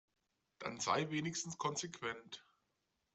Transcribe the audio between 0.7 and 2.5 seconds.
sei wenigstens konsequent.